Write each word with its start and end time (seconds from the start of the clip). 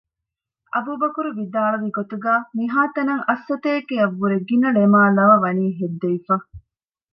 އަބޫބަކުރު 0.73 1.29
ވިދާޅުވި 1.39 1.89
ގޮތުގައި 1.97 2.41
މިހާތަނަށް 2.57 3.23
އަށްސަތޭކަ 3.27 3.93
އަށް 3.99 4.17
ވުރެ 4.19 4.37
ގިނަ 4.47 4.69
ޅެމާއި 4.77 5.11
ލަވަ 5.17 5.35
ވަނީ 5.43 5.65
ހެއްދެވިފަ 5.79 6.35